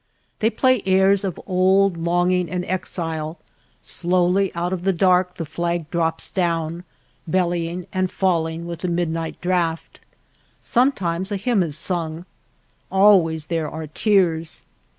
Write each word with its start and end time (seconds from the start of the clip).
They 0.39 0.49
play 0.49 0.81
airs 0.87 1.23
of 1.23 1.39
old 1.45 1.95
longing 1.95 2.49
and 2.49 2.65
exile; 2.65 3.37
slowly 3.83 4.51
out 4.55 4.73
of 4.73 4.81
the 4.83 4.93
dark 4.93 5.37
the 5.37 5.45
flag 5.45 5.91
drops 5.91 6.31
down, 6.31 6.85
bellying 7.27 7.85
and 7.93 8.09
falling 8.09 8.65
with 8.65 8.79
the 8.79 8.87
midnight 8.87 9.39
draught. 9.41 9.99
Some 10.59 10.91
times 10.91 11.31
a 11.31 11.37
hymn 11.37 11.61
is 11.61 11.77
sung, 11.77 12.25
always 12.89 13.45
there 13.45 13.69
are 13.69 13.85
tears. 13.85 14.63